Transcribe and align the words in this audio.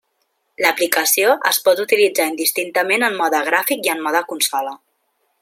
L'aplicació 0.63 1.35
es 1.49 1.59
pot 1.67 1.81
utilitzar 1.83 2.25
indistintament 2.31 3.07
en 3.09 3.19
mode 3.21 3.43
gràfic 3.51 3.91
i 3.91 3.93
en 3.95 4.03
mode 4.09 4.25
consola. 4.33 4.75